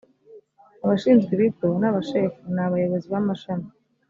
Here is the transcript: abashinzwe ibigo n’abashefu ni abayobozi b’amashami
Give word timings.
abashinzwe 0.83 1.31
ibigo 1.35 1.67
n’abashefu 1.81 2.41
ni 2.55 2.61
abayobozi 2.65 3.07
b’amashami 3.13 3.67